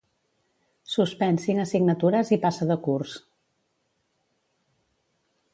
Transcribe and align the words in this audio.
Suspèn 0.93 1.37
cinc 1.43 1.63
assignatures 1.65 2.33
i 2.37 2.41
passa 2.47 2.69
de 2.71 2.81
curs. 2.89 3.15